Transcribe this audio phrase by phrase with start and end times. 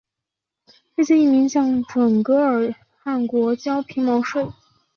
[0.97, 4.47] 这些遗民向准噶尔汗国交毛皮税。